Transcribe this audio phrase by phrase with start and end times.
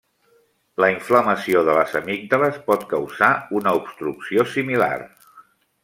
[0.83, 4.93] La inflamació de les amígdales pot causar una obstrucció similar.